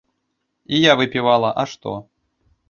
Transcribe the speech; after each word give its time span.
І 0.77 0.79
я 0.91 0.95
выпіла, 1.01 1.35
а 1.65 1.67
што? 1.75 1.93